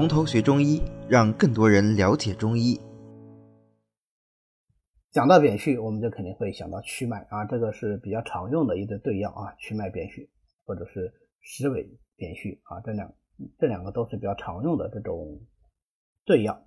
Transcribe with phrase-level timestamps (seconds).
[0.00, 2.80] 从头学中医，让更多人了解中医。
[5.10, 10.30] 讲到扁蓄，我们就肯定会想到曲麦啊，这个是比较常用的一对对药啊，曲麦扁蓄
[10.64, 11.12] 或者是
[11.42, 11.86] 石韦
[12.16, 13.12] 扁蓄啊，这两
[13.58, 15.38] 这两个都是比较常用的这种
[16.24, 16.58] 对药。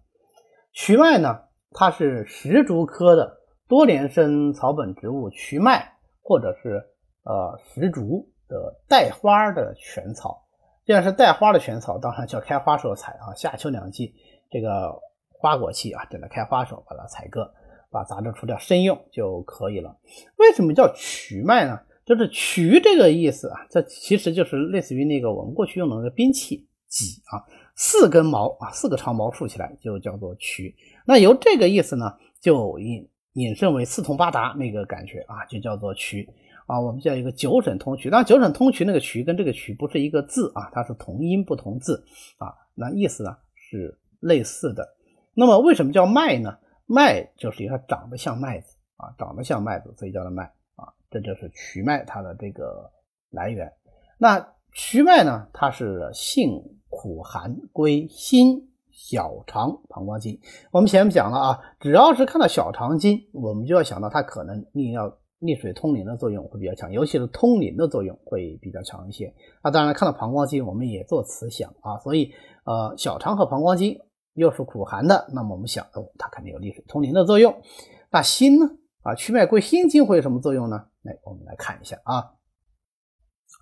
[0.71, 5.91] 曲麦呢，它是石竹科的多年生草本植物曲麦
[6.21, 6.85] 或者是
[7.23, 10.42] 呃石竹的带花的全草。
[10.85, 14.13] 既然是带花的全草，当然叫开花时候采啊，夏秋两季
[14.49, 14.93] 这个
[15.29, 17.53] 花果期啊，等它开花时候把它采割。
[17.93, 19.95] 把杂质除掉，生用就可以了。
[20.37, 21.79] 为什么叫曲麦呢？
[22.03, 30.75] 就是曲这个意思啊，这其实就是类似于那个我们过去用的那个兵器戟啊，四根毛啊，四个长毛竖起来就叫做曲。
[31.05, 36.27] 那由这个意思呢，就引引申为四通八达那个感觉啊，就叫做曲
[36.67, 36.79] 啊。
[36.79, 42.03] 我们叫一个九省通衢，当然九省通衢那个衢跟这个衢不是一个字啊，它是同音不同字
[42.37, 44.87] 啊，那意思呢是类似的。
[45.33, 46.57] 那么为什么叫麦呢？
[46.85, 50.43] 麦就是因为它长得像麦子啊，长得像麦子，所以叫它麦
[50.75, 52.91] 啊，这就是曲麦它的这个
[53.31, 53.71] 来源。
[54.17, 60.39] 那曲麦呢，它是性苦寒，归心、小肠、膀胱经。
[60.71, 65.07] 我们前面讲了啊，只要是看到小肠经，我们就要想到它可能你要、
[65.45, 69.33] 利水通淋的作用会比较强，尤其是通淋的作用会比较强一些。
[69.63, 72.33] 那当然看到膀胱经，我们也做此想啊，所以
[72.65, 73.99] 呃，小肠和膀胱经。
[74.35, 77.61] 又是苦寒的，那么我们想，哦，它肯定有利水通淋的作用。
[78.09, 78.65] 那心呢？
[79.03, 80.87] 啊，曲脉归心经会有什么作用呢？
[81.03, 82.33] 来，我们来看一下啊。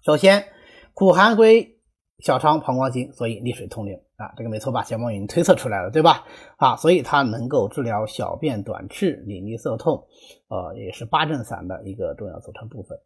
[0.06, 0.46] 首先，
[0.94, 1.81] 苦寒归
[2.22, 4.84] 小肠、膀胱经，所以利水通淋啊，这个没错吧？
[4.84, 6.24] 小猫已经推测出来了，对吧？
[6.58, 10.06] 啊，所以它能够治疗小便短赤、淋漓涩痛，
[10.48, 12.98] 呃，也是八正散的一个重要组成部分。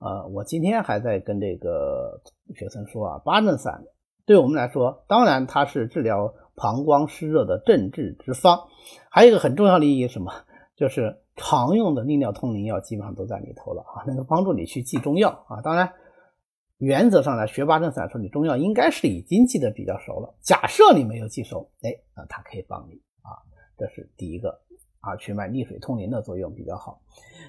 [0.00, 2.20] 呃，我今天还在跟这个
[2.54, 3.84] 学生说啊，八正散
[4.26, 6.34] 对我们来说，当然它是治疗。
[6.56, 8.68] 膀胱湿热的镇治之方，
[9.10, 10.32] 还有一个很重要的意义什么？
[10.76, 15.60] 就是常用的利尿通淋药基本上都在里头了啊，能够帮助你去记中药啊。
[15.62, 15.92] 当然，
[16.78, 20.34] 原则上来学八正散说你中药应该是已经记得比较熟了。
[20.40, 23.30] 假设你没有记熟，哎，那它可以帮你啊。
[23.78, 24.60] 这是第一个
[25.00, 27.00] 啊，曲麦利水通淋的作用比较好。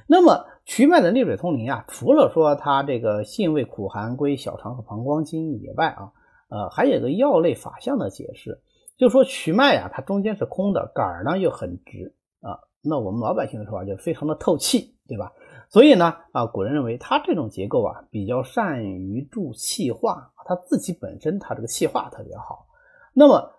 [0.08, 6.12] 那么曲麦的利水通淋啊，除了说它这个性味苦寒，归小肠和膀胱经以外啊，
[6.50, 8.62] 呃，还有个药类法相的解释。
[8.98, 12.60] 就说曲麦啊，它中间是空的，杆儿呢又很直啊。
[12.82, 15.34] 那我们老百姓的说法就非常的透气，对吧？
[15.70, 22.68] 所以呢，啊，古人认为它这种结构啊比较善于助气化，它自己本身它这个气化特别好。
[23.14, 23.52] 那么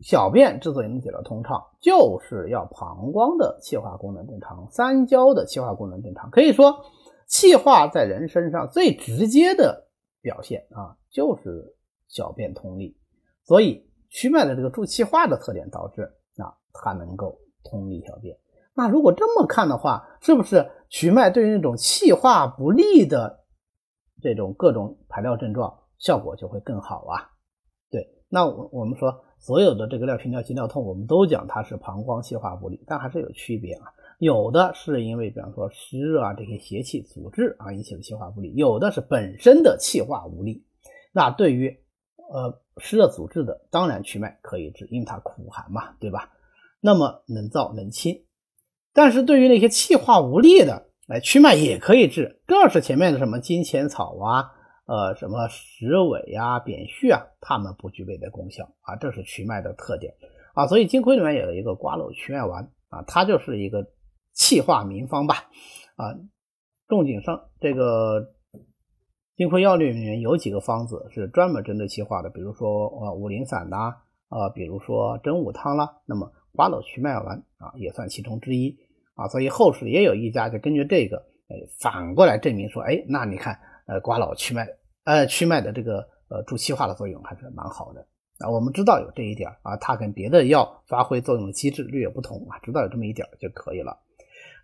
[0.00, 6.30] 小便之所以能解得通畅，就是要膀胱的气化功能正常，三焦的气化功能正常。
[6.30, 6.84] 可以说，
[7.26, 9.88] 气化在人身上最直接的
[10.20, 11.76] 表现啊，就是
[12.08, 12.96] 小便通利。
[13.44, 13.86] 所以。
[14.14, 16.02] 曲脉的这个助气化的特点导致
[16.36, 18.36] 啊，它能够通利小便。
[18.74, 23.40] 那如果这么看的话，是不是曲麦对于那种气化不利的
[24.20, 27.30] 这种各种排尿症状效果就会更好啊？
[27.90, 33.92] 对，那我我们说所有的这个尿频尿急尿痛，我们都讲它是膀胱气化不利，但还是有区别啊。
[34.18, 40.64] 有的是因为比方说湿热啊这些邪气阻滞啊引起的气化不利，有的是本身的气化无力。
[41.12, 41.78] 那对于
[42.32, 46.30] 呃，湿热阻滞的，当然曲麦可以治，因为它苦寒嘛，对吧？
[46.80, 48.24] 那么能燥能清。
[48.92, 52.40] 但是对于那些气化无力的，哎，曲麦也可以治。
[52.46, 54.50] 更是前面的什么金钱草啊，
[54.86, 60.14] 呃，什么石韦呀、扁蓄啊，它们不具备的功效啊，这是曲麦的特点
[60.54, 60.66] 啊。
[60.66, 63.86] 所以金匮里面有一个瓜蒌曲麦丸啊，它就是一个
[64.32, 65.36] 气化名方吧
[65.96, 66.14] 啊。
[66.88, 68.34] 仲景上这个。
[69.34, 73.96] 金匮要略里面有几个方子是专门针对气化的，比如说呃五苓散呐，
[74.28, 78.76] 呃比如说真武汤啦，那么瓜蒌曲麦丸啊也算其中之一
[79.14, 81.16] 啊，所以后世也有一家就根据这个，
[81.48, 84.68] 呃反过来证明说，哎，那你看呃瓜蒌曲麦
[85.04, 88.06] 呃曲麦的这个呃助气化的作用还是蛮好的
[88.38, 93.98] 啊，我们知道有这一点啊，它跟别的药发挥作用的机制略有不同啊，知道有这么一点就可以了。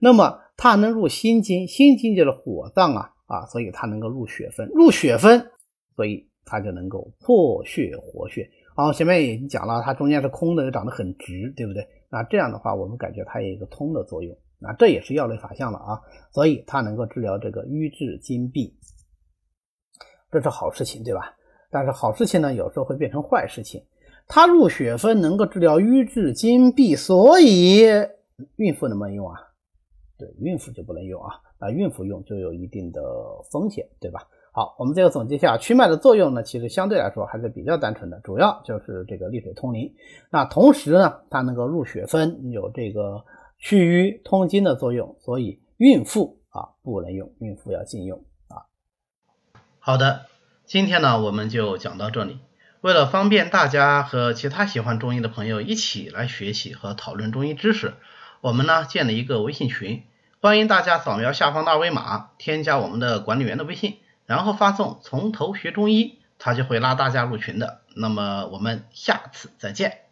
[0.01, 3.13] 那么它能入心经，心经就是火脏啊。
[3.29, 5.51] 啊，所以它能够入血分，入血分，
[5.95, 8.51] 所以它就能够破血活血。
[8.75, 11.87] 好，前面已经讲了，它中间是空的，又长得很直，对不对？
[12.11, 14.37] 那这样的话，我们感觉它有一个通的作用。
[14.61, 16.01] 那这也是药类法相了啊，
[16.33, 18.75] 所以它能够治疗这个瘀滞金闭，
[20.31, 21.37] 这是好事情，对吧？
[21.71, 23.85] 但是好事情呢，有时候会变成坏事情。
[24.27, 27.83] 它入血分能够治疗瘀滞金闭，所以
[28.57, 29.37] 孕妇能不能用啊？
[30.19, 31.35] 对，孕妇就不能用啊。
[31.59, 33.01] 啊，孕妇用就有一定的
[33.51, 34.21] 风险，对吧？
[34.59, 34.75] 好。
[34.77, 39.95] 我们最后总结一下，曲脉的作用呢，其实相对来说还是比较单纯的，主要就是这个利水通淋。
[40.31, 43.25] 那同时呢，它能够入血分，有这个
[43.61, 48.67] 祛瘀通经的作用，所以孕妇啊不能用，孕妇要禁用啊。
[49.79, 50.23] 好的，
[50.67, 52.41] 今天呢我们就讲到这里。
[52.81, 57.95] 为了方便大家和其他喜欢中医的朋友一起来学习和讨论中医知识，
[58.41, 60.03] 我们呢建了一个微信群，
[60.41, 63.99] 欢迎大家扫描下方的二维码，添加我们的管理员的微信。
[64.29, 67.81] 然后发送“从头学中医”，他就会拉大家入群的。
[67.97, 70.08] 那么我们下次再见。